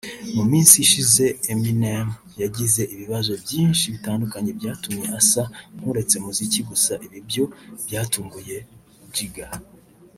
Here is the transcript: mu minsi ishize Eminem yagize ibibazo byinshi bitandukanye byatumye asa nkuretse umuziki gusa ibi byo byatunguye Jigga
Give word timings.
mu 0.35 0.43
minsi 0.51 0.75
ishize 0.85 1.25
Eminem 1.53 2.07
yagize 2.41 2.81
ibibazo 2.93 3.31
byinshi 3.43 3.83
bitandukanye 3.93 4.49
byatumye 4.59 5.05
asa 5.19 5.43
nkuretse 5.77 6.13
umuziki 6.17 6.59
gusa 6.69 6.93
ibi 7.05 7.19
byo 7.27 7.45
byatunguye 7.85 8.57
Jigga 9.15 9.47